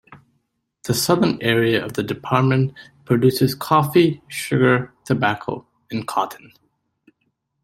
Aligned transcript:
The 0.81 0.95
southern 0.95 1.39
area 1.43 1.85
of 1.85 1.93
the 1.93 2.01
department 2.01 2.73
produces 3.05 3.53
coffee, 3.53 4.23
sugar, 4.29 4.91
tobacco, 5.05 5.67
and 5.91 6.07
cotton. 6.07 6.53